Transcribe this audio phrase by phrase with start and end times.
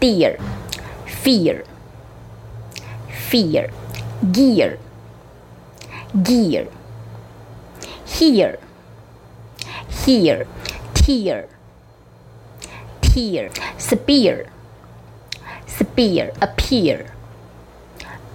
[0.00, 0.38] fear,
[1.06, 1.64] fear,
[3.28, 3.70] fear,
[4.32, 4.78] gear,
[6.28, 6.66] gear,
[8.04, 8.58] here,
[10.06, 10.46] here,
[10.94, 11.48] tear,
[13.02, 14.36] tear, spear,
[15.66, 16.98] spear, appear,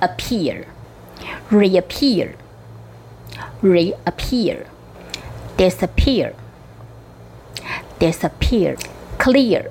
[0.00, 0.66] appear,
[1.50, 2.36] reappear,
[3.62, 4.66] reappear,
[5.56, 6.34] disappear,
[7.98, 8.76] disappear,
[9.18, 9.70] clear